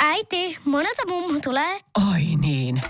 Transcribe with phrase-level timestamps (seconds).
[0.00, 1.80] Äiti, monelta mummu tulee?
[2.12, 2.80] Oi niin.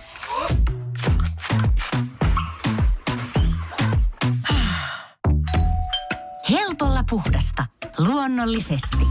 [6.51, 7.67] Helpolla puhdasta.
[7.99, 9.07] Luonnollisesti.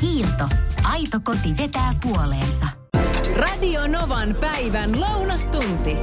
[0.00, 0.48] Kiilto.
[0.82, 2.66] Aito koti vetää puoleensa.
[3.36, 5.96] Radio Novan päivän lounastunti.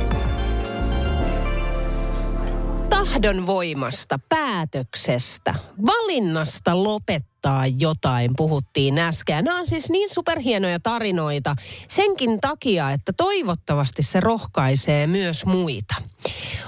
[3.10, 5.54] Tahdon voimasta, päätöksestä,
[5.86, 9.46] valinnasta lopettaa jotain, puhuttiin äsken.
[9.46, 11.56] Nämä on siis niin superhienoja tarinoita
[11.88, 15.96] senkin takia, että toivottavasti se rohkaisee myös muita.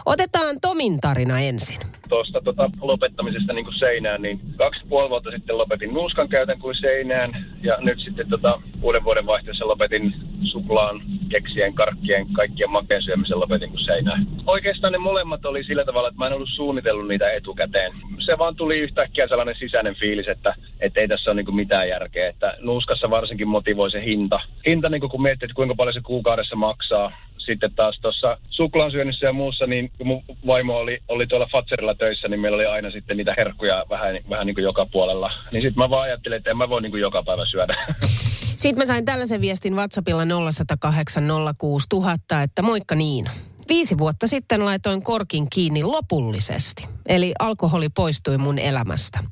[0.05, 5.57] Otetaan Tomin tarina ensin tuosta tota, lopettamisesta niin kuin seinään, niin kaksi puoli vuotta sitten
[5.57, 7.57] lopetin nuuskan käytön kuin seinään.
[7.63, 10.13] Ja nyt sitten tota, uuden vuoden vaihteessa lopetin
[10.43, 14.27] suklaan, keksien, karkkien, kaikkien makeen syömisen lopetin kuin seinään.
[14.47, 17.91] Oikeastaan ne molemmat oli sillä tavalla, että mä en ollut suunnitellut niitä etukäteen.
[18.25, 22.29] Se vaan tuli yhtäkkiä sellainen sisäinen fiilis, että, että ei tässä ole niin mitään järkeä.
[22.29, 24.39] Että nuuskassa varsinkin motivoi se hinta.
[24.65, 29.33] Hinta, niin kun miettii, että kuinka paljon se kuukaudessa maksaa, sitten taas tuossa suklaansyönnissä ja
[29.33, 33.17] muussa, niin kun mun vaimo oli, oli tuolla Fatserilla töissä, niin meillä oli aina sitten
[33.17, 35.31] niitä herkkuja vähän, vähän niin kuin joka puolella.
[35.51, 37.75] Niin sitten mä vaan ajattelin, että en mä voi niin kuin joka päivä syödä.
[38.61, 41.23] Sitten mä sain tällaisen viestin WhatsAppilla 0108
[41.57, 43.29] 06000, että moikka niin.
[43.69, 46.87] Viisi vuotta sitten laitoin korkin kiinni lopullisesti.
[47.05, 49.23] Eli alkoholi poistui mun elämästä.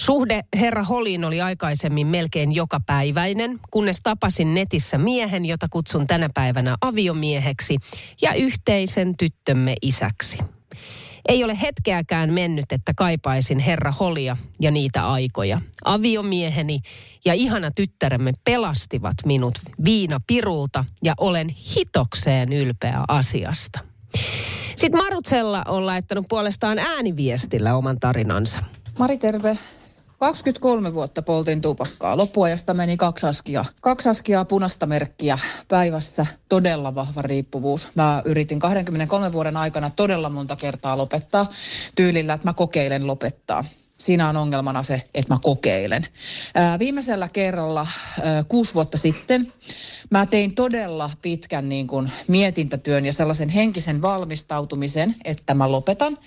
[0.00, 6.28] Suhde herra Holiin oli aikaisemmin melkein joka päiväinen, kunnes tapasin netissä miehen, jota kutsun tänä
[6.34, 7.76] päivänä aviomieheksi
[8.22, 10.38] ja yhteisen tyttömme isäksi.
[11.28, 15.60] Ei ole hetkeäkään mennyt, että kaipaisin herra Holia ja niitä aikoja.
[15.84, 16.80] Aviomieheni
[17.24, 23.78] ja ihana tyttäremme pelastivat minut viina pirulta ja olen hitokseen ylpeä asiasta.
[24.76, 28.60] Sitten Marutsella on laittanut puolestaan ääniviestillä oman tarinansa.
[28.98, 29.58] Mari, terve.
[30.24, 32.16] 23 vuotta poltin tupakkaa.
[32.16, 33.64] Loppuajasta meni kaksi askia.
[33.80, 36.26] Kaksi askia punaista merkkiä päivässä.
[36.48, 37.88] Todella vahva riippuvuus.
[37.94, 41.46] Mä yritin 23 vuoden aikana todella monta kertaa lopettaa
[41.94, 43.64] tyylillä, että mä kokeilen lopettaa
[43.98, 46.06] siinä on ongelmana se, että mä kokeilen.
[46.54, 47.86] Ää, viimeisellä kerralla
[48.22, 49.52] ää, kuusi vuotta sitten
[50.10, 56.18] mä tein todella pitkän niin kuin, mietintätyön ja sellaisen henkisen valmistautumisen, että mä lopetan.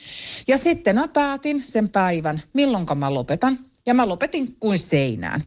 [0.48, 3.60] Ja sitten mä päätin sen päivän, milloinka mä lopetan.
[3.88, 5.44] Ja mä lopetin kuin seinään.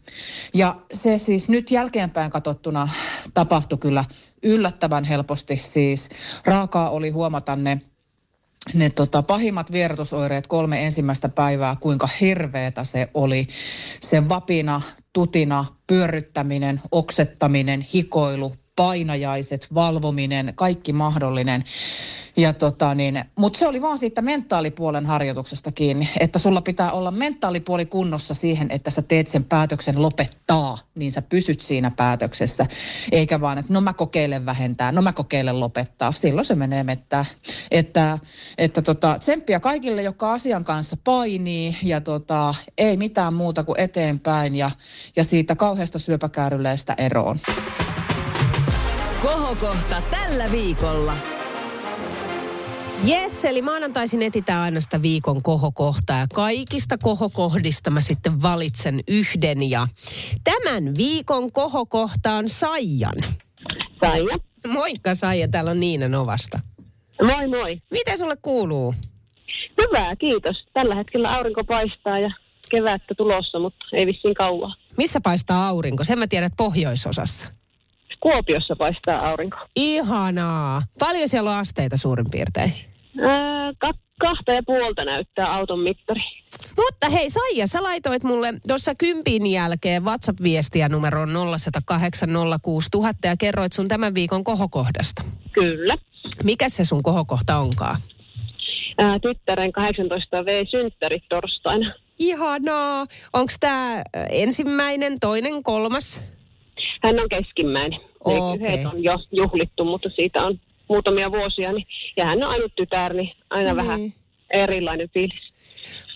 [0.55, 2.89] Ja se siis nyt jälkeenpäin katsottuna
[3.35, 4.05] tapahtui kyllä
[4.43, 5.57] yllättävän helposti.
[5.57, 6.09] Siis
[6.45, 7.81] raakaa oli huomata ne
[8.75, 13.47] ne tota, pahimmat vierotusoireet kolme ensimmäistä päivää, kuinka hirveetä se oli.
[14.01, 21.65] Se vapina, tutina, pyörryttäminen, oksettaminen, hikoilu, painajaiset, valvominen, kaikki mahdollinen.
[22.37, 27.11] Ja tota niin, mutta se oli vaan siitä mentaalipuolen harjoituksesta kiinni, että sulla pitää olla
[27.11, 32.67] mentaalipuoli kunnossa siihen, että sä teet sen päätöksen lopettaa, niin sä pysyt siinä päätöksessä.
[33.13, 36.13] Eikä vaan, että no mä kokeilen vähentää, no mä kokeilen lopettaa.
[36.13, 37.25] Silloin se menee mettää.
[37.71, 38.19] Että,
[38.59, 44.57] että tota, tsemppiä kaikille, jotka asian kanssa painii ja tota, ei mitään muuta kuin eteenpäin
[44.57, 44.71] ja,
[45.17, 47.41] ja siitä kauheasta syöpäkääryleestä eroon.
[49.23, 51.13] Kohokohta tällä viikolla.
[53.09, 59.71] Yes, eli maanantaisin etitään aina sitä viikon kohokohtaa ja kaikista kohokohdista mä sitten valitsen yhden
[59.71, 59.89] ja
[60.45, 63.17] tämän viikon kohokohta on Saijan.
[64.05, 64.37] Saija.
[64.69, 66.61] Moikka Saija, täällä on Niina Novasta.
[67.23, 67.83] Moi moi.
[67.91, 68.95] Miten sulle kuuluu?
[69.83, 70.57] Hyvää, kiitos.
[70.73, 72.31] Tällä hetkellä aurinko paistaa ja
[72.71, 74.75] kevättä tulossa, mutta ei vissiin kauaa.
[74.97, 76.05] Missä paistaa aurinko?
[76.05, 77.60] Sen mä tiedän, että pohjoisosassa.
[78.21, 79.57] Kuopiossa paistaa aurinko.
[79.77, 80.83] Ihanaa.
[80.99, 82.75] Paljon siellä on asteita suurin piirtein?
[83.27, 86.21] Ää, ka- kahta ja puolta näyttää auton mittari.
[86.77, 91.35] Mutta hei Saija, sä laitoit mulle tuossa kympin jälkeen WhatsApp-viestiä numeroon 0806000
[93.25, 95.23] ja kerroit sun tämän viikon kohokohdasta.
[95.53, 95.95] Kyllä.
[96.45, 97.97] Mikä se sun kohokohta onkaan?
[98.99, 101.95] Ää, tyttären 18V synttärit torstaina.
[102.19, 103.07] Ihanaa.
[103.33, 106.25] Onko tämä ensimmäinen, toinen, kolmas?
[107.05, 108.01] Hän on keskimmäinen.
[108.27, 108.69] Ne Okei.
[108.73, 111.73] Yhdet on jo juhlittu, mutta siitä on muutamia vuosia.
[111.73, 111.87] Niin,
[112.17, 113.77] ja hän on ainut tytär, niin aina Niin.
[113.77, 114.15] vähän
[114.55, 115.51] erilainen fiilis.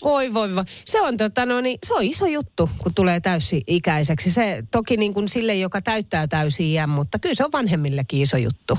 [0.03, 0.63] Voi voi voi.
[0.85, 4.31] Se on, tota, no niin, se on iso juttu, kun tulee täysi-ikäiseksi.
[4.31, 8.37] Se toki niin kuin sille, joka täyttää täysi iän, mutta kyllä se on vanhemmillekin iso
[8.37, 8.77] juttu.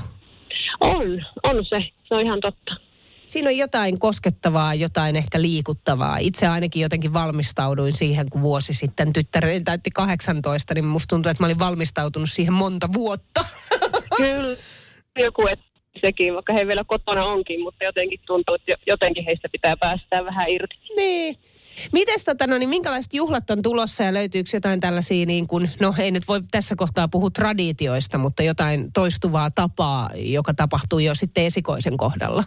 [0.81, 1.79] On, on se.
[2.07, 2.75] Se on ihan totta.
[3.27, 6.17] Siinä on jotain koskettavaa, jotain ehkä liikuttavaa.
[6.17, 11.43] Itse ainakin jotenkin valmistauduin siihen, kun vuosi sitten tyttäreni täytti 18, niin musta tuntuu, että
[11.43, 13.45] mä olin valmistautunut siihen monta vuotta.
[14.17, 14.57] Kyllä,
[15.19, 15.59] joku et
[16.05, 20.25] sekin, vaikka he vielä kotona onkin, mutta jotenkin tuntuu, että jo- jotenkin heistä pitää päästää
[20.25, 20.75] vähän irti.
[20.95, 21.37] niin.
[21.91, 25.93] Mites tota, no niin, minkälaiset juhlat on tulossa ja löytyykö jotain tällaisia niin kuin, no
[25.97, 31.45] ei nyt voi tässä kohtaa puhua traditioista, mutta jotain toistuvaa tapaa, joka tapahtuu jo sitten
[31.45, 32.43] esikoisen kohdalla?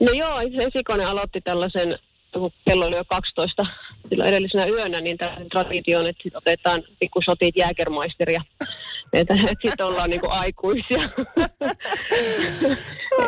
[0.00, 1.98] No joo, itse esikoinen aloitti tällaisen,
[2.32, 3.66] kun kello oli jo 12
[4.08, 8.42] silloin edellisenä yönä, niin tällaisen tradition, että sit otetaan pikkusotit jääkermaisteria.
[9.12, 11.02] Että et sitten ollaan niinku aikuisia.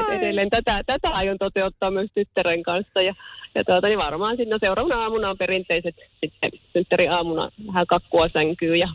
[0.00, 3.02] et edelleen tätä, tätä aion toteuttaa myös tyttären kanssa.
[3.02, 3.14] Ja,
[3.54, 8.76] ja tuota, niin varmaan sitten no seuraavana aamuna on perinteiset sitten synttäriaamuna vähän kakkua sänkyy
[8.76, 8.88] ja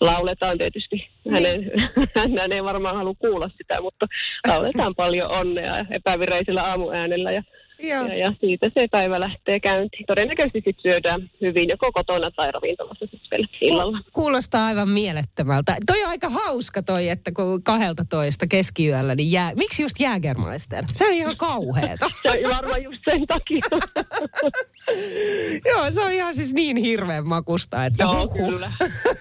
[0.00, 1.08] lauletaan tietysti.
[1.32, 1.70] Hänen,
[2.40, 4.06] hän ei varmaan halua kuulla sitä, mutta
[4.48, 7.42] lauletaan paljon onnea ja epävireisellä aamuäänellä ja
[7.78, 8.06] Joo.
[8.06, 10.06] ja, ja siitä se päivä lähtee käyntiin.
[10.06, 13.98] Todennäköisesti sitten syödään hyvin joko kotona tai ravintolassa sitten vielä illalla.
[14.12, 15.76] Kuulostaa aivan mielettömältä.
[15.86, 19.52] Toi on aika hauska toi, että kun 12 keskiyöllä, niin jää...
[19.54, 20.84] Miksi just Jägermeister?
[20.92, 22.10] Se on ihan kauheeta.
[22.22, 23.62] Se on varmaan just sen takia.
[25.70, 28.50] Joo, se on ihan siis niin hirveän makusta, että Joo, huhu.
[28.50, 28.72] kyllä.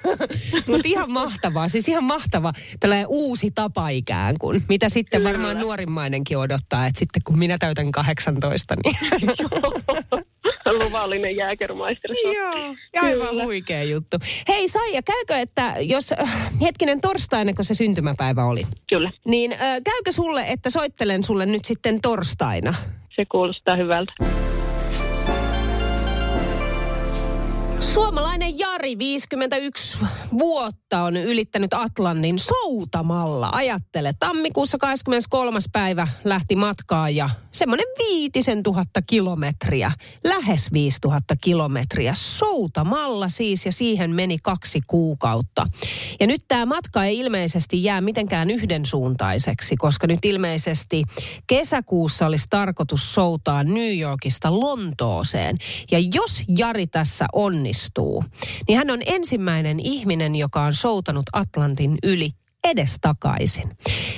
[0.67, 5.29] Mutta ihan mahtavaa, siis ihan mahtava tällainen uusi tapa ikään kuin, mitä sitten Kyllä.
[5.31, 8.95] varmaan nuorimmainenkin odottaa, että sitten kun minä täytän 18, niin
[10.83, 12.35] Luvallinen jääkermaisteri.
[12.35, 13.43] Joo, aivan Kyllä.
[13.43, 14.17] huikea juttu.
[14.47, 19.59] Hei Saija, käykö, että jos äh, hetkinen torstaina, kun se syntymäpäivä oli, Kyllä, niin äh,
[19.59, 22.73] käykö sulle, että soittelen sulle nyt sitten torstaina?
[23.15, 24.13] se kuulostaa hyvältä.
[27.93, 29.97] Suomalainen Jari, 51
[30.39, 33.49] vuotta, on ylittänyt Atlantin soutamalla.
[33.53, 35.59] Ajattele, tammikuussa 23.
[35.71, 39.91] päivä lähti matkaan ja semmoinen viitisen tuhatta kilometriä,
[40.23, 45.67] lähes 5000 kilometriä soutamalla siis ja siihen meni kaksi kuukautta.
[46.19, 51.03] Ja nyt tämä matka ei ilmeisesti jää mitenkään yhdensuuntaiseksi, koska nyt ilmeisesti
[51.47, 55.57] kesäkuussa olisi tarkoitus soutaa New Yorkista Lontooseen.
[55.91, 57.82] Ja jos Jari tässä onnistuu,
[58.67, 62.31] niin hän on ensimmäinen ihminen, joka on soutanut Atlantin yli
[62.63, 63.69] edestakaisin.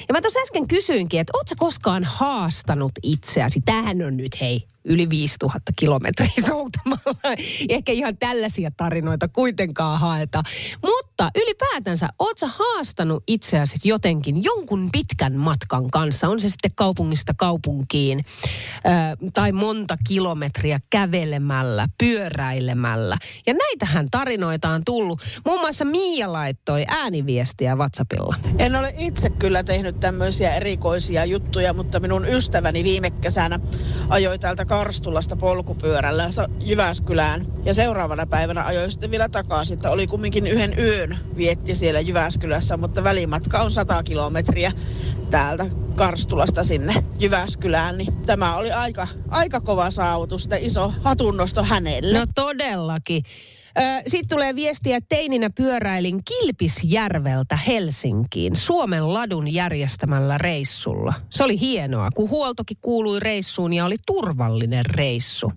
[0.07, 3.61] Ja mä tuossa äsken kysyinkin, että ootko koskaan haastanut itseäsi?
[3.61, 7.35] Tämähän on nyt hei yli 5000 kilometriä soutamalla.
[7.69, 10.43] Ehkä ihan tällaisia tarinoita kuitenkaan haeta.
[10.81, 16.27] Mutta ylipäätänsä, oot sä haastanut itseäsi jotenkin jonkun pitkän matkan kanssa?
[16.27, 23.17] On se sitten kaupungista kaupunkiin ö, tai monta kilometriä kävelemällä, pyöräilemällä.
[23.47, 25.21] Ja näitähän tarinoita on tullut.
[25.45, 28.35] Muun muassa Miia laittoi ääniviestiä WhatsAppilla.
[28.59, 33.59] En ole itse kyllä tehnyt tämmöisiä erikoisia juttuja, mutta minun ystäväni viime kesänä
[34.09, 36.29] ajoi täältä Karstulasta polkupyörällä
[36.59, 37.45] Jyväskylään.
[37.65, 42.77] Ja seuraavana päivänä ajoi sitten vielä takaisin, että oli kumminkin yhden yön vietti siellä Jyväskylässä,
[42.77, 44.71] mutta välimatka on 100 kilometriä
[45.29, 47.97] täältä Karstulasta sinne Jyväskylään.
[47.97, 52.19] Niin tämä oli aika, aika kova saavutus, iso hatunnosto hänelle.
[52.19, 53.23] No todellakin.
[54.07, 61.13] Sitten tulee viestiä, että teininä pyöräilin Kilpisjärveltä Helsinkiin Suomen ladun järjestämällä reissulla.
[61.29, 65.51] Se oli hienoa, kun huoltokin kuului reissuun ja oli turvallinen reissu.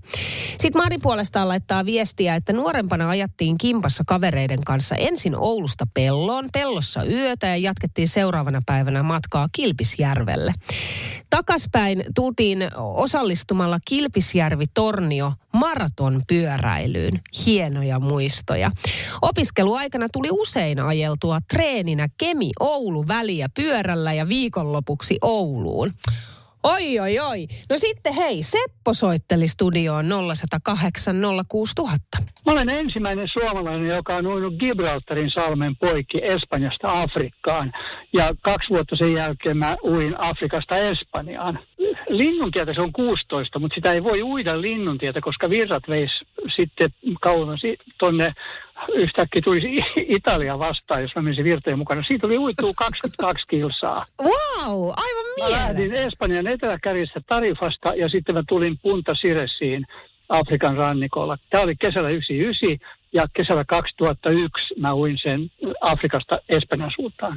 [0.58, 7.04] Sitten Mari puolestaan laittaa viestiä, että nuorempana ajattiin kimpassa kavereiden kanssa ensin Oulusta Pelloon, Pellossa
[7.04, 10.52] yötä ja jatkettiin seuraavana päivänä matkaa Kilpisjärvelle.
[11.30, 17.20] Takaspäin tultiin osallistumalla Kilpisjärvi-Tornio maraton pyöräilyyn.
[17.46, 18.70] Hienoja muistoja.
[19.22, 25.92] Opiskeluaikana tuli usein ajeltua treeninä Kemi-Oulu väliä pyörällä ja viikonlopuksi Ouluun.
[26.62, 27.46] Oi, oi, oi.
[27.70, 31.16] No sitten hei, Seppo soitteli studioon 0108
[31.48, 31.98] 06000.
[32.46, 37.72] Mä olen ensimmäinen suomalainen, joka on uinut Gibraltarin salmen poikki Espanjasta Afrikkaan.
[38.12, 41.58] Ja kaksi vuotta sen jälkeen mä uin Afrikasta Espanjaan.
[42.08, 46.10] Linnuntietä se on 16, mutta sitä ei voi uida linnuntietä, koska virrat veis
[46.56, 46.88] sitten
[47.20, 47.60] kauemmas
[47.98, 48.34] tuonne
[48.94, 49.66] yhtäkkiä tulisi
[49.96, 52.02] Italia vastaan, jos mä menisin virtojen mukana.
[52.02, 54.06] Siitä oli uituu 22 kilsaa.
[54.22, 55.94] Wow, aivan Mä lähdin.
[55.94, 59.86] Espanjan eteläkärjestä Tarifasta ja sitten mä tulin Punta Siresiin
[60.28, 61.38] Afrikan rannikolla.
[61.50, 67.36] Tämä oli kesällä 99 ja kesällä 2001 mä uin sen Afrikasta Espanjan suuntaan.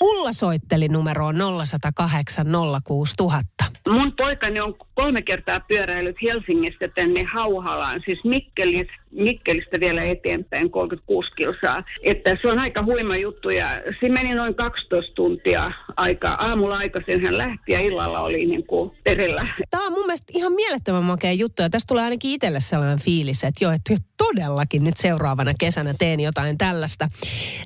[0.00, 2.46] Ulla soitteli numeroon 0108
[2.84, 3.64] 06000.
[3.88, 11.30] Mun poikani on kolme kertaa pyöräillyt Helsingistä tänne Hauhalaan, siis Mikkelis, Mikkelistä vielä eteenpäin 36
[11.36, 11.84] kilsaa.
[12.02, 13.66] Että se on aika huima juttu ja
[14.00, 16.34] se meni noin 12 tuntia aikaa.
[16.34, 19.46] Aamulla aikaisin hän lähti ja illalla oli niin kuin perillä.
[19.70, 23.44] Tämä on mun mielestä ihan mielettömän makea juttu ja tästä tulee ainakin itselle sellainen fiilis,
[23.44, 27.08] että joo, että todellakin nyt seuraavana kesänä teen jotain tällaista.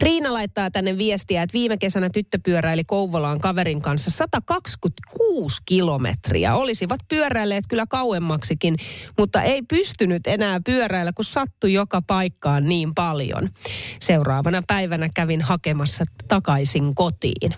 [0.00, 6.54] Riina laittaa tänne viestiä, että viime kesänä tyttö pyöräili Kouvolaan kaverin kanssa 126 kilometriä.
[6.54, 8.76] Olisivat pyöräilleet kyllä kauemmaksikin,
[9.18, 13.48] mutta ei pystynyt enää pyöräillä, kun sattui joka paikkaan niin paljon.
[14.00, 17.50] Seuraavana päivänä kävin hakemassa takaisin kotiin.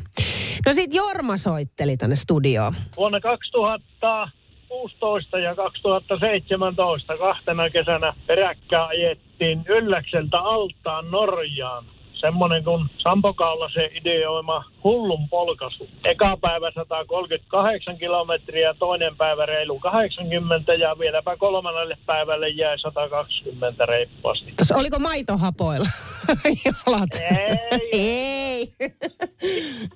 [0.67, 2.75] No sit Jorma soitteli tänne studioon.
[2.97, 11.85] Vuonna 2016 ja 2017 kahtena kesänä peräkkäin ajettiin Ylläkseltä altaan Norjaan.
[12.21, 15.89] Semmoinen kuin Sampo Kaulasen ideoima hullun polkasu.
[16.05, 24.53] Eka päivä 138 kilometriä, toinen päivä reilu 80 ja vieläpä kolmannelle päivälle jäi 120 reippaasti.
[24.57, 25.89] Tässä oliko maitohapoilla
[26.65, 27.11] jalat?
[27.21, 27.79] Ei.
[27.93, 28.73] Ei.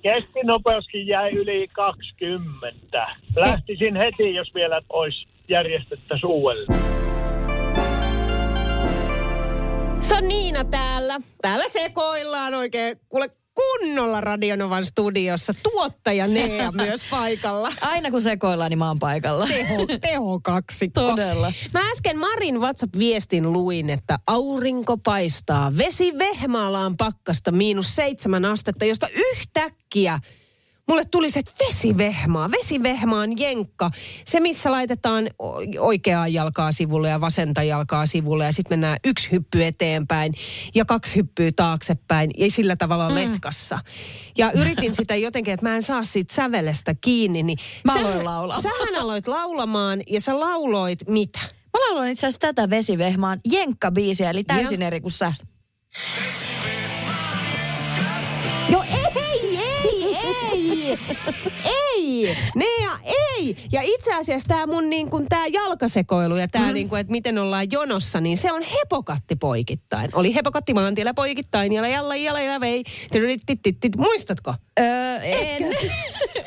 [0.01, 3.07] Keskinopeuskin jäi yli 20.
[3.35, 7.22] Lähtisin heti, jos vielä olisi järjestettä uudelleen.
[10.13, 11.19] Se on Niina täällä.
[11.41, 15.53] Täällä sekoillaan oikein, kuule kunnolla Radionovan studiossa.
[15.63, 17.71] Tuottaja Nea myös paikalla.
[17.81, 19.47] Aina kun sekoillaan, niin mä oon paikalla.
[19.47, 21.01] Teho, teho kaksikko.
[21.01, 21.53] Todella.
[21.73, 25.77] Mä äsken Marin WhatsApp-viestin luin, että aurinko paistaa.
[25.77, 30.19] Vesi Vehmaalaan pakkasta miinus seitsemän astetta, josta yhtäkkiä
[30.87, 33.91] mulle tuli se, vesivehmaa, vesivehmaan jenkka.
[34.25, 35.29] Se, missä laitetaan
[35.79, 40.33] oikeaa jalkaa sivulle ja vasenta jalkaa sivulle ja sitten mennään yksi hyppy eteenpäin
[40.75, 43.15] ja kaksi hyppyä taaksepäin ja sillä tavalla mm.
[43.15, 43.79] letkassa.
[44.37, 47.43] Ja yritin sitä jotenkin, että mä en saa siitä sävelestä kiinni.
[47.43, 48.63] Niin Mä aloin laulamaan.
[48.63, 51.39] Sähän aloit laulamaan ja sä lauloit mitä?
[51.73, 55.33] Mä lauloin itse asiassa tätä vesivehmaan jenkka-biisiä, eli täysin eri kuin sä.
[60.73, 60.97] Ei,
[61.65, 63.55] ei, Nea, ei.
[63.71, 66.73] Ja itse asiassa tämä mun niin kuin tää jalkasekoilu ja tämä mm.
[66.73, 70.09] niin kuin, että miten ollaan jonossa, niin se on hepokatti poikittain.
[70.13, 72.83] Oli hepokatti maantiellä poikittain, jala jalla jala jala vei.
[73.97, 74.53] Muistatko?
[74.79, 75.63] Öö, en.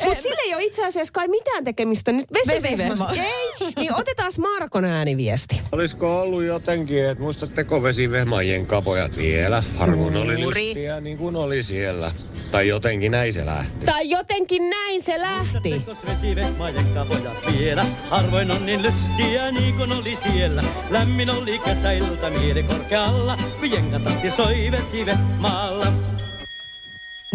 [0.05, 3.09] Mutta sillä ei ole itse asiassa kai mitään tekemistä nyt vesivehma.
[3.09, 3.11] Vesivehma.
[3.13, 5.61] Ei, niin otetaan Markon ääniviesti.
[5.73, 9.63] Olisiko ollut jotenkin, että muistatteko vesivehmaajien kapojat vielä?
[9.75, 12.13] Harvoin oli listiä niin kuin oli siellä.
[12.51, 13.87] Tai jotenkin näin se lähti.
[13.87, 15.83] Tai jotenkin näin se lähti.
[16.07, 17.87] vesivehmaiden kapojat vielä.
[18.11, 20.63] Harvoin on niin lystiä niin kuin oli siellä.
[20.91, 23.39] Lämmin oli kesäilta mieli korkealla,
[23.73, 25.87] jenkatahti soi vesivehmaalla.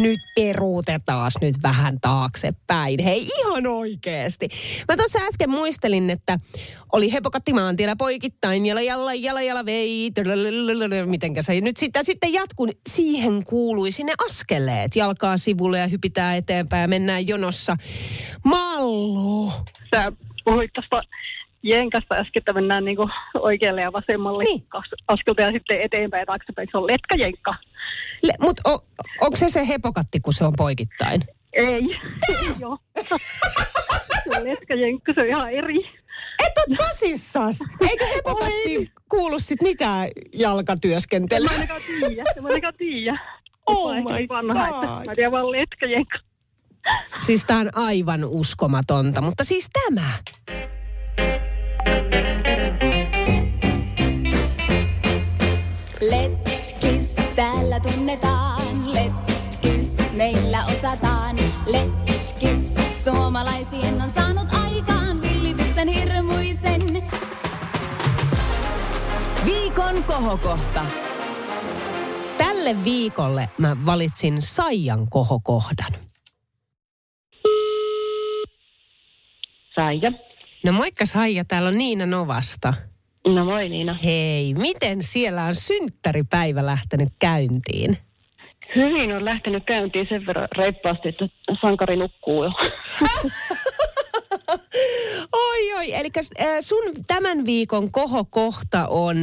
[0.01, 3.03] Nyt peruutetaan nyt vähän taaksepäin.
[3.03, 4.49] Hei, ihan oikeesti.
[4.87, 6.39] Mä tuossa äsken muistelin, että
[6.93, 10.11] oli hepokatti maantiellä poikittain, jala jalla jala jala vei,
[11.05, 12.67] mitenkä se nyt sitä sitten jatkuu.
[12.89, 17.77] Siihen kuului sinne askeleet, jalkaa sivulle ja hypitään eteenpäin ja mennään jonossa.
[18.45, 19.51] Mallu!
[19.95, 20.11] Sä
[20.45, 21.01] puhuit tuosta
[21.63, 24.65] jenkasta äsken, että mennään niinku oikealle ja vasemmalle niin.
[24.67, 26.67] kaksi askelta ja sitten eteenpäin ja taaksepäin.
[26.71, 27.55] Se on letkajenkka.
[28.23, 28.85] Le, Mutta o,
[29.21, 31.21] onko se se hepokatti, kun se on poikittain?
[31.53, 31.81] Ei.
[32.29, 32.77] Ei oo.
[33.03, 36.01] se on letkajenkka, se on ihan eri.
[36.45, 37.59] Et ole tosissas!
[37.89, 41.49] Eikö hepokatti kuulu sit mitään jalkatyöskentelyä?
[41.51, 42.23] En mä ainakaan tiedä.
[42.37, 43.19] En mä ainakaan tiedä.
[43.67, 45.05] Oh my niin vanha, God.
[45.05, 46.19] Mä tiedän vaan letkajenkka.
[47.25, 50.11] Siis tää on aivan uskomatonta, mutta siis tämä.
[56.01, 61.35] Letkis täällä tunnetaan, letkis meillä osataan.
[61.65, 66.81] Letkis suomalaisien on saanut aikaan villityksen hirmuisen.
[69.45, 70.85] Viikon kohokohta.
[72.37, 75.91] Tälle viikolle mä valitsin Saijan kohokohdan.
[79.75, 80.11] Saija.
[80.65, 82.73] No moikka Saija, täällä on Niina Novasta.
[83.27, 83.93] No moi Niina.
[83.93, 87.97] Hei, miten siellä on synttäripäivä lähtenyt käyntiin?
[88.75, 91.27] Hyvin on lähtenyt käyntiin sen verran reippaasti, että
[91.61, 92.51] sankari nukkuu jo.
[95.33, 95.93] Oi, oi.
[95.93, 96.09] Eli
[96.61, 99.17] sun tämän viikon kohokohta on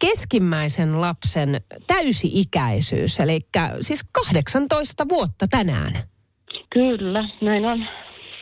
[0.00, 3.20] keskimmäisen lapsen täysi-ikäisyys.
[3.20, 3.40] Eli
[3.80, 5.98] siis 18 vuotta tänään.
[6.70, 7.86] Kyllä, näin on.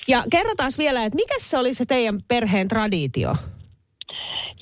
[0.09, 3.37] Ja kerrotaan vielä, että mikä se oli se teidän perheen traditio?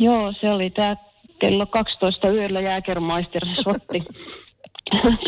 [0.00, 0.96] Joo, se oli tämä
[1.38, 4.02] kello 12 yöllä jääkermaister sotti.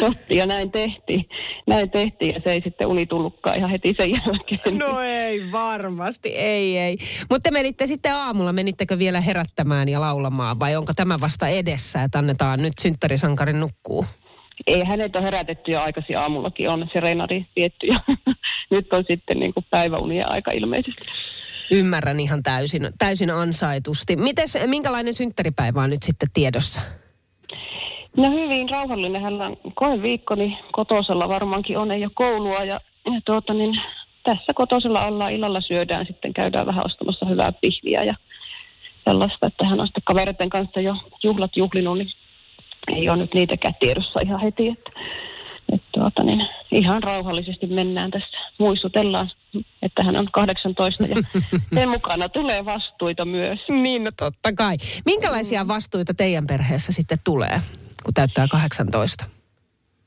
[0.00, 1.28] sotti ja näin tehtiin.
[1.66, 4.78] Näin tehtiin ja se ei sitten uni tullutkaan ihan heti sen jälkeen.
[4.78, 6.98] No ei varmasti, ei ei.
[7.30, 12.02] Mutta te menitte sitten aamulla, menittekö vielä herättämään ja laulamaan vai onko tämä vasta edessä,
[12.02, 14.06] että annetaan nyt synttärisankarin nukkuu?
[14.66, 17.96] Ei hänet on herätetty jo aikaisin aamullakin, on se reinari vietty ja
[18.70, 21.04] nyt on sitten niin kuin päiväunien aika ilmeisesti.
[21.72, 24.16] Ymmärrän ihan täysin, täysin ansaitusti.
[24.16, 26.80] Mites, minkälainen synttäripäivä on nyt sitten tiedossa?
[28.16, 29.24] No hyvin rauhallinen.
[29.24, 32.58] On koeviikko, niin kotosella varmaankin on, ei ole koulua.
[32.58, 33.80] Ja, ja tuota, niin
[34.22, 38.14] tässä kotosella ollaan, illalla syödään, sitten käydään vähän ostamassa hyvää pihviä ja
[39.04, 42.12] sellaista, että hän on sitten kavereiden kanssa jo juhlat juhlinut, niin
[42.96, 44.90] ei ole nyt niitäkään tiedossa ihan heti, että,
[45.72, 48.38] että tuota, niin ihan rauhallisesti mennään tässä.
[48.58, 49.30] Muistutellaan,
[49.82, 51.16] että hän on 18 ja
[51.74, 53.60] sen mukana tulee vastuita myös.
[53.68, 54.76] Niin, no totta kai.
[55.04, 57.62] Minkälaisia vastuita teidän perheessä sitten tulee,
[58.04, 59.24] kun täyttää 18?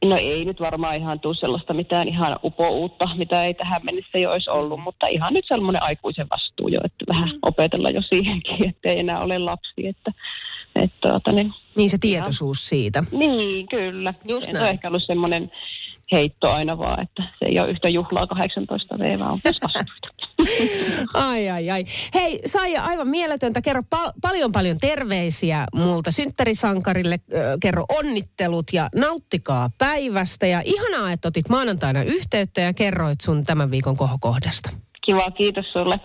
[0.05, 4.31] No ei nyt varmaan ihan tule sellaista mitään ihan upouutta, mitä ei tähän mennessä jo
[4.31, 8.89] olisi ollut, mutta ihan nyt sellainen aikuisen vastuu jo, että vähän opetella jo siihenkin, että
[8.89, 10.11] ei enää ole lapsi, että,
[10.75, 13.03] että tuota, niin, Niin se tietoisuus siitä.
[13.11, 14.13] Niin, kyllä.
[14.27, 14.63] Just se näin.
[14.63, 15.51] on ehkä ollut semmoinen
[16.11, 19.59] heitto aina vaan, että se ei ole yhtä juhlaa 18 V, vaan on myös.
[21.13, 21.85] Ai, ai, ai.
[22.13, 23.61] Hei, Saija, aivan mieletöntä.
[23.61, 27.19] Kerro pal- paljon, paljon terveisiä multa synttärisankarille.
[27.61, 30.47] Kerro onnittelut ja nauttikaa päivästä.
[30.47, 34.69] Ja ihanaa, että otit maanantaina yhteyttä ja kerroit sun tämän viikon kohokohdasta.
[35.05, 35.99] Kiva, kiitos sulle.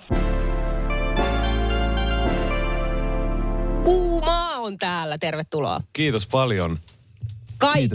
[3.85, 5.80] Kuumaa on täällä, tervetuloa.
[5.92, 6.78] Kiitos paljon.
[7.59, 7.92] Kaik,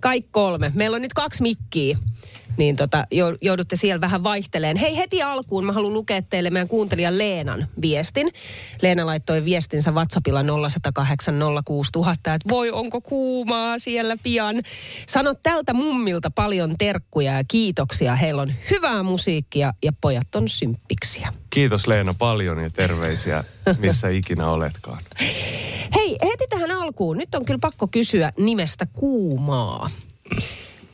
[0.00, 0.72] kaik kolme.
[0.74, 1.98] Meillä on nyt kaksi mikkiä.
[2.56, 4.76] Niin tota, jou- joudutte siellä vähän vaihteleen.
[4.76, 8.30] Hei, heti alkuun mä haluan lukea teille meidän kuuntelijan Leenan viestin.
[8.82, 14.62] Leena laittoi viestinsä WhatsAppilla 0108 06000, että voi, onko kuumaa siellä pian.
[15.08, 18.16] Sano tältä mummilta paljon terkkuja ja kiitoksia.
[18.16, 21.32] Heillä on hyvää musiikkia ja pojat on symppiksiä.
[21.50, 23.44] Kiitos Leena paljon ja terveisiä,
[23.78, 25.02] missä ikinä oletkaan.
[25.94, 27.18] Hei, heti tähän alkuun.
[27.18, 29.90] Nyt on kyllä pakko kysyä nimestä Kuumaa.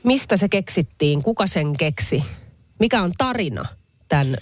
[0.06, 1.22] Mistä se keksittiin?
[1.22, 2.24] Kuka sen keksi?
[2.80, 3.64] Mikä on tarina
[4.08, 4.36] tämän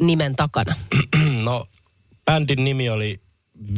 [0.00, 0.74] nimen takana?
[1.42, 1.66] No,
[2.24, 3.20] bändin nimi oli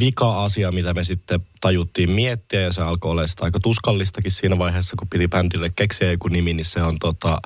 [0.01, 4.97] vika-asia, mitä me sitten tajuttiin miettiä ja se alkoi olla sitä aika tuskallistakin siinä vaiheessa,
[4.99, 7.41] kun piti bändille keksiä joku nimi, niin se on tota,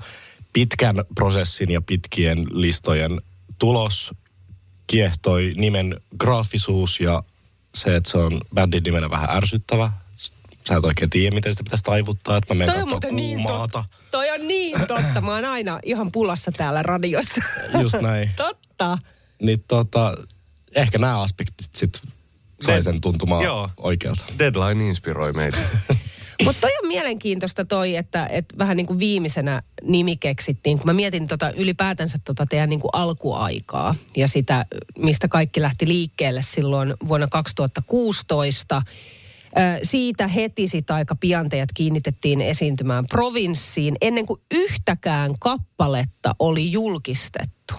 [0.53, 3.19] pitkän prosessin ja pitkien listojen
[3.59, 4.11] tulos
[4.87, 7.23] kiehtoi nimen graafisuus ja
[7.75, 9.93] se, että se on bändin nimenä vähän ärsyttävä.
[10.69, 13.85] Sä et oikein tiedä, miten sitä pitäisi taivuttaa, että mä menen Toi on niin totta.
[14.11, 15.21] Toi on niin totta.
[15.21, 17.41] Mä oon aina ihan pulassa täällä radiossa.
[17.81, 18.31] Just näin.
[18.37, 18.99] totta.
[19.43, 20.15] Niin tota,
[20.75, 22.03] ehkä nämä aspektit sit
[22.61, 23.71] sai sen tuntumaan Joo.
[23.77, 24.25] oikealta.
[24.39, 25.59] Deadline inspiroi meitä.
[26.45, 30.79] Mutta toi on mielenkiintoista toi, että, että vähän niin kuin viimeisenä nimi keksittiin.
[30.79, 34.67] Kun mä mietin tota, ylipäätänsä tota teidän niin kuin alkuaikaa ja sitä,
[34.99, 38.83] mistä kaikki lähti liikkeelle silloin vuonna 2016.
[39.83, 47.75] Siitä heti sit aika pian teidät kiinnitettiin esiintymään provinssiin ennen kuin yhtäkään kappaletta oli julkistettu.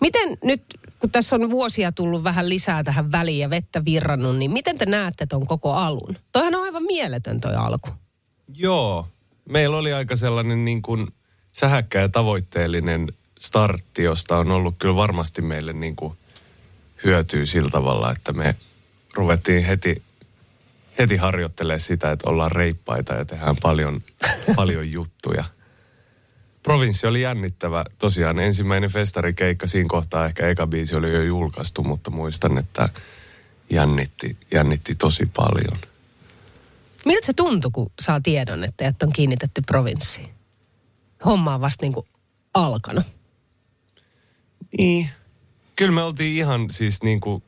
[0.00, 0.62] Miten nyt,
[0.98, 4.86] kun tässä on vuosia tullut vähän lisää tähän väliin ja vettä virrannut, niin miten te
[4.86, 6.16] näette ton koko alun?
[6.32, 7.90] Toihan on aivan mieletön toi alku.
[8.54, 9.08] Joo,
[9.48, 11.08] meillä oli aika sellainen niin kuin
[11.52, 13.08] sähäkkä ja tavoitteellinen
[13.40, 16.14] startti, josta on ollut kyllä varmasti meille niin kuin
[17.04, 18.54] hyötyä sillä tavalla, että me
[19.14, 20.02] ruvettiin heti,
[20.98, 24.02] heti harjoittelemaan sitä, että ollaan reippaita ja tehdään paljon,
[24.56, 25.44] paljon juttuja.
[26.62, 27.84] Provinssi oli jännittävä.
[27.98, 32.88] Tosiaan ensimmäinen festarikeikka siinä kohtaa, ehkä eka biisi oli jo julkaistu, mutta muistan, että
[33.70, 35.78] jännitti, jännitti tosi paljon.
[37.04, 40.28] Miltä se tuntui, kun saa tiedon, että teidät on kiinnitetty provinssiin?
[41.24, 42.06] Homma on vasta niin kuin
[42.54, 43.04] alkanut.
[44.78, 45.08] Niin.
[45.76, 47.42] Kyllä me oltiin ihan siis niin kuin,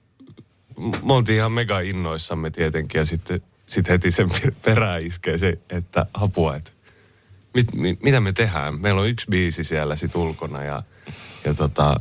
[0.76, 5.58] me oltiin ihan mega innoissamme tietenkin ja sitten sit heti sen per- perään iskee se,
[5.70, 6.72] että apua, että
[7.54, 8.80] mit, mit, mitä me tehdään.
[8.80, 10.82] Meillä on yksi biisi siellä sit ulkona ja,
[11.44, 12.00] ja tota,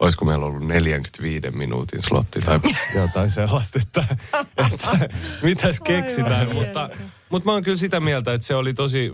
[0.00, 2.60] olisiko meillä ollut 45 minuutin slotti tai
[2.94, 4.16] jotain sellaista, että,
[4.56, 5.08] että
[5.42, 6.54] mitäs keksitään.
[6.54, 6.90] Mutta,
[7.30, 9.12] mutta mä oon kyllä sitä mieltä, että se oli tosi,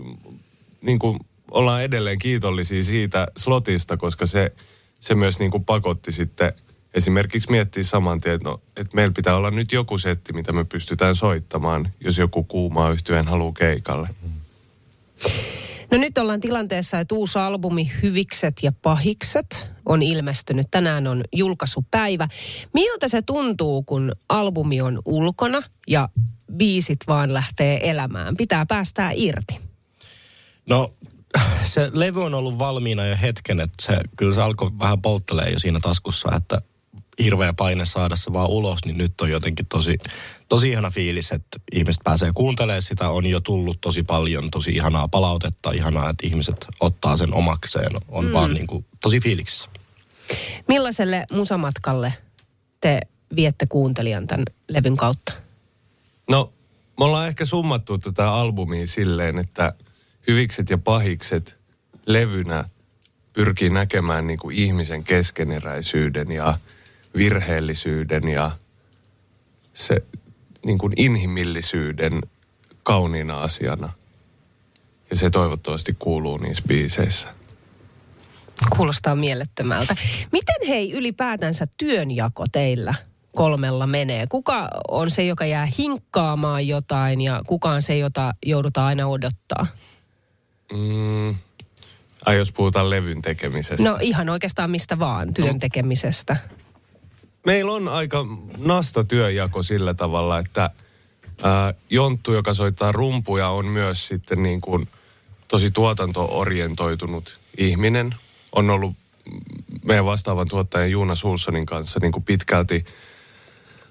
[0.81, 1.19] niin kuin
[1.51, 4.51] ollaan edelleen kiitollisia siitä slotista, koska se,
[4.99, 6.53] se myös niin kuin pakotti sitten
[6.93, 10.63] esimerkiksi miettiä saman tien, että, no, että meillä pitää olla nyt joku setti, mitä me
[10.63, 14.09] pystytään soittamaan, jos joku kuumaa yhtyeen haluaa keikalle.
[15.91, 20.67] No nyt ollaan tilanteessa, että uusi albumi Hyvikset ja Pahikset on ilmestynyt.
[20.71, 22.27] Tänään on julkaisupäivä.
[22.73, 26.09] Miltä se tuntuu, kun albumi on ulkona ja
[26.57, 28.37] biisit vaan lähtee elämään?
[28.37, 29.59] Pitää päästää irti.
[30.69, 30.93] No
[31.63, 35.59] se levy on ollut valmiina jo hetken, että se, kyllä se alkoi vähän polttelee jo
[35.59, 36.61] siinä taskussa, että
[37.23, 39.97] hirveä paine saada se vaan ulos, niin nyt on jotenkin tosi,
[40.49, 43.09] tosi ihana fiilis, että ihmiset pääsee kuuntelemaan sitä.
[43.09, 47.91] On jo tullut tosi paljon tosi ihanaa palautetta, ihanaa, että ihmiset ottaa sen omakseen.
[48.07, 48.31] On Mm.
[48.31, 49.69] vaan niin kuin, tosi fiiliksissä.
[50.67, 52.13] Millaiselle musamatkalle
[52.81, 53.01] te
[53.35, 55.33] viette kuuntelijan tämän levyn kautta?
[56.29, 56.51] No
[56.99, 59.73] Me ollaan ehkä summattu tätä albumia silleen, että
[60.27, 61.57] hyvikset ja pahikset
[62.05, 62.69] levynä
[63.33, 66.57] pyrkii näkemään niin kuin ihmisen keskeneräisyyden ja
[67.17, 68.51] virheellisyyden ja
[69.73, 70.03] se
[70.65, 72.21] niin kuin inhimillisyyden
[72.83, 73.89] kauniina asiana.
[75.09, 77.27] Ja se toivottavasti kuuluu niissä biiseissä.
[78.77, 79.95] Kuulostaa mielettömältä.
[80.31, 82.95] Miten hei ylipäätänsä työnjako teillä
[83.35, 84.27] kolmella menee?
[84.29, 89.67] Kuka on se, joka jää hinkkaamaan jotain ja kuka on se, jota joudutaan aina odottaa?
[90.71, 91.35] Mm.
[92.25, 93.89] Ai jos puhutaan levyn tekemisestä.
[93.89, 96.37] No ihan oikeastaan mistä vaan työn tekemisestä.
[97.45, 98.25] Meillä on aika
[98.57, 100.69] nasta työjako sillä tavalla, että
[101.43, 104.87] ää, Jonttu, joka soittaa rumpuja, on myös sitten niin kuin
[105.47, 108.15] tosi tuotantoorientoitunut ihminen.
[108.51, 108.93] On ollut
[109.85, 112.85] meidän vastaavan tuottajan Juuna Sulsonin kanssa niin kuin pitkälti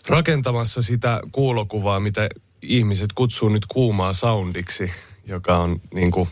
[0.09, 2.29] rakentamassa sitä kuulokuvaa, mitä
[2.63, 4.93] ihmiset kutsuu nyt kuumaa soundiksi,
[5.27, 6.29] joka on niin kuin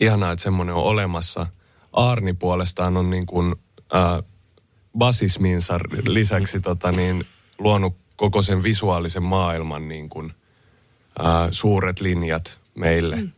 [0.00, 1.46] ihanaa, että semmoinen on olemassa.
[1.92, 3.54] Aarni puolestaan on niin kuin,
[3.94, 4.24] äh,
[4.98, 7.24] basisminsa lisäksi tota, niin,
[7.58, 10.32] luonut koko sen visuaalisen maailman niin kuin,
[11.20, 13.16] äh, suuret linjat meille.
[13.16, 13.30] Mm.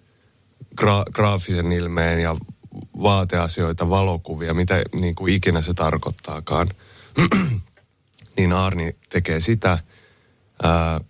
[0.81, 2.37] Gra- graafisen ilmeen ja
[3.03, 6.69] vaateasioita, valokuvia, mitä niin kuin ikinä se tarkoittaakaan.
[8.37, 9.79] niin Aarni tekee sitä.
[10.63, 11.01] Ää,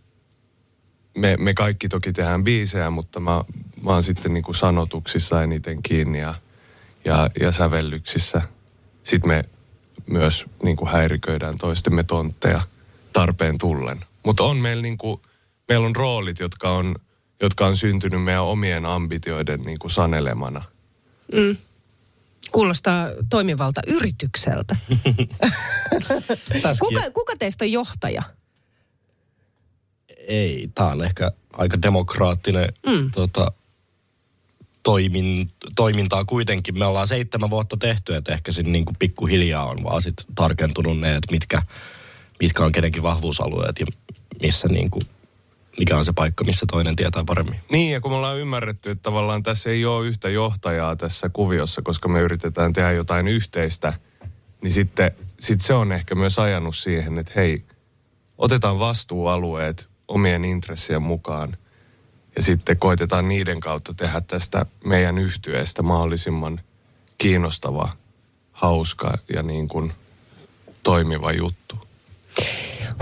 [1.16, 3.44] me, me kaikki toki tehdään biisejä, mutta mä,
[3.82, 6.34] mä oon sitten niin kuin sanotuksissa eniten kiinni ja,
[7.04, 8.42] ja, ja sävellyksissä.
[9.02, 9.44] Sitten me
[10.06, 12.60] myös niin kuin häiriköidään toistemme tontteja
[13.12, 14.04] tarpeen tullen.
[14.24, 15.20] Mutta on meillä niin kuin,
[15.68, 16.96] meillä on roolit, jotka on,
[17.40, 20.62] jotka on syntynyt meidän omien ambitioiden niin kuin sanelemana.
[21.32, 21.56] Mm.
[22.52, 24.76] Kuulostaa toimivalta yritykseltä.
[26.80, 28.22] kuka, kuka teistä on johtaja?
[30.28, 33.10] Ei, tämä on ehkä aika demokraattinen mm.
[33.10, 33.52] tota,
[34.86, 36.78] toimin, toimintaa kuitenkin.
[36.78, 40.98] Me ollaan seitsemän vuotta tehty, että ehkä siinä niin kuin pikkuhiljaa on vaan sit tarkentunut
[40.98, 41.62] ne, että mitkä,
[42.40, 43.86] mitkä on kenenkin vahvuusalueet ja
[44.42, 45.02] missä niin kuin,
[45.78, 47.60] mikä on se paikka, missä toinen tietää paremmin.
[47.70, 51.82] Niin, ja kun me ollaan ymmärretty, että tavallaan tässä ei ole yhtä johtajaa tässä kuviossa,
[51.82, 53.92] koska me yritetään tehdä jotain yhteistä,
[54.62, 57.64] niin sitten sit se on ehkä myös ajanut siihen, että hei,
[58.38, 61.56] otetaan vastuualueet omien intressien mukaan
[62.36, 66.60] ja sitten koitetaan niiden kautta tehdä tästä meidän yhtyeestä mahdollisimman
[67.18, 67.92] kiinnostava,
[68.52, 69.92] hauska ja niin kuin
[70.82, 71.76] toimiva juttu.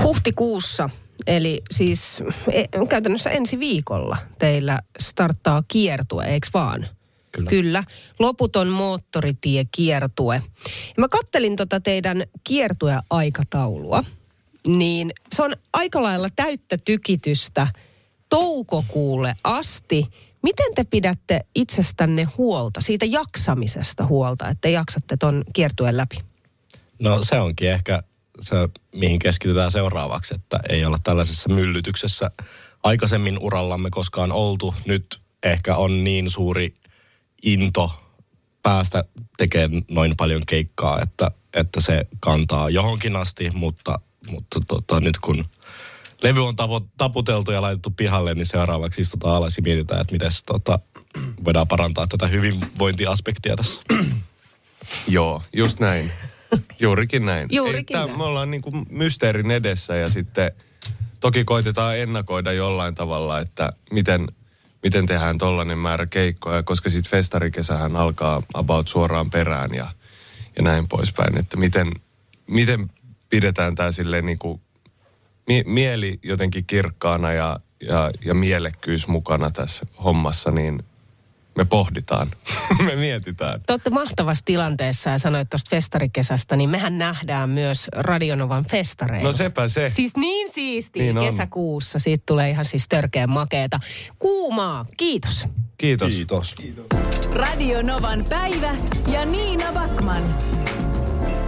[0.03, 0.91] Huhtikuussa
[1.27, 6.87] Eli siis e, käytännössä ensi viikolla teillä starttaa kiertue, eikö vaan?
[7.33, 7.51] Kyllä.
[7.51, 7.85] Kyllä.
[8.19, 10.43] Loputon moottoritie kiertue.
[10.65, 14.05] Ja mä kattelin tota teidän kiertue-aikataulua,
[14.67, 17.67] niin se on aika lailla täyttä tykitystä
[18.29, 20.07] toukokuulle asti.
[20.43, 26.17] Miten te pidätte itsestänne huolta, siitä jaksamisesta huolta, että jaksatte ton kiertueen läpi?
[26.99, 28.03] No se onkin ehkä
[28.41, 28.57] se,
[28.95, 32.31] mihin keskitytään seuraavaksi, että ei olla tällaisessa myllytyksessä
[32.83, 34.75] aikaisemmin urallamme koskaan oltu.
[34.87, 36.75] Nyt ehkä on niin suuri
[37.43, 37.91] into
[38.63, 39.05] päästä
[39.37, 43.99] tekemään noin paljon keikkaa, että, että se kantaa johonkin asti, mutta,
[44.31, 45.45] mutta tota, nyt kun
[46.25, 50.31] levy on tapo, taputeltu ja laitettu pihalle, niin seuraavaksi istutaan alas ja mietitään, että miten
[50.47, 50.79] tota,
[51.45, 53.83] voidaan parantaa tätä hyvinvointiaspektia tässä.
[55.09, 56.11] Joo, just näin.
[56.81, 57.49] Juurikin näin.
[57.53, 58.19] Juurikin Ei, näin.
[58.19, 60.53] Me ollaan niin kuin mysteerin edessä ja sitten
[61.21, 64.27] toki koitetaan ennakoida jollain tavalla, että miten,
[64.83, 69.87] miten tehdään tollainen määrä keikkoja, koska sitten festarikesähän alkaa about suoraan perään ja,
[70.57, 71.39] ja näin poispäin.
[71.39, 71.93] Että miten,
[72.47, 72.91] miten
[73.29, 74.61] pidetään tämä silleen niin kuin
[75.47, 80.83] mie- mieli jotenkin kirkkaana ja, ja, ja mielekkyys mukana tässä hommassa, niin
[81.57, 82.31] me pohditaan,
[82.87, 83.61] me mietitään.
[83.67, 89.29] Te olette mahtavassa tilanteessa ja sanoit tuosta festarikesästä, niin mehän nähdään myös Radionovan festareilla.
[89.29, 89.89] No sepä se.
[89.89, 91.25] Siis niin siistiä Niin on.
[91.25, 91.99] kesäkuussa.
[91.99, 93.81] Siitä tulee ihan siis törkeän makeeta.
[94.19, 95.49] Kuumaa, kiitos.
[95.79, 96.15] Kiitos.
[96.15, 96.55] Kiitos.
[97.35, 98.77] Radio Novan päivä
[99.13, 100.23] ja Niina Backman.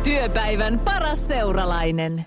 [0.04, 2.26] Työpäivän paras seuralainen.